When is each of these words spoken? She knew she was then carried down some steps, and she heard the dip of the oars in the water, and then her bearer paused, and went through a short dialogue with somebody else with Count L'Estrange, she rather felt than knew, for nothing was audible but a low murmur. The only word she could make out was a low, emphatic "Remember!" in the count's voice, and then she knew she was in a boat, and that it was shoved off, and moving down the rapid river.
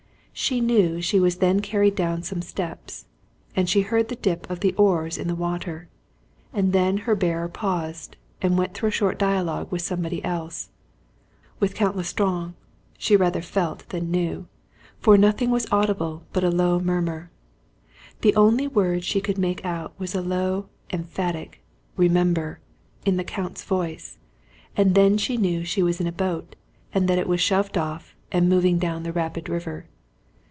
She 0.33 0.59
knew 0.59 1.01
she 1.01 1.19
was 1.19 1.37
then 1.37 1.59
carried 1.59 1.93
down 1.93 2.23
some 2.23 2.41
steps, 2.41 3.05
and 3.55 3.69
she 3.69 3.81
heard 3.81 4.07
the 4.09 4.15
dip 4.15 4.49
of 4.49 4.61
the 4.61 4.73
oars 4.73 5.19
in 5.19 5.27
the 5.27 5.35
water, 5.35 5.87
and 6.51 6.73
then 6.73 6.99
her 6.99 7.13
bearer 7.15 7.47
paused, 7.49 8.15
and 8.41 8.57
went 8.57 8.73
through 8.73 8.87
a 8.89 8.93
short 8.93 9.19
dialogue 9.19 9.71
with 9.71 9.83
somebody 9.83 10.23
else 10.25 10.69
with 11.59 11.75
Count 11.75 11.95
L'Estrange, 11.95 12.53
she 12.97 13.15
rather 13.15 13.41
felt 13.43 13.87
than 13.89 14.09
knew, 14.09 14.47
for 14.99 15.15
nothing 15.15 15.51
was 15.51 15.67
audible 15.71 16.23
but 16.33 16.43
a 16.45 16.49
low 16.49 16.79
murmur. 16.79 17.29
The 18.21 18.35
only 18.35 18.67
word 18.67 19.03
she 19.03 19.21
could 19.21 19.37
make 19.37 19.63
out 19.63 19.93
was 19.99 20.15
a 20.15 20.21
low, 20.23 20.69
emphatic 20.91 21.61
"Remember!" 21.97 22.59
in 23.05 23.17
the 23.17 23.23
count's 23.25 23.63
voice, 23.63 24.17
and 24.75 24.95
then 24.95 25.19
she 25.19 25.37
knew 25.37 25.63
she 25.63 25.83
was 25.83 26.01
in 26.01 26.07
a 26.07 26.11
boat, 26.11 26.55
and 26.95 27.07
that 27.07 27.19
it 27.19 27.27
was 27.29 27.41
shoved 27.41 27.77
off, 27.77 28.15
and 28.31 28.49
moving 28.49 28.79
down 28.79 29.03
the 29.03 29.13
rapid 29.13 29.47
river. 29.47 29.85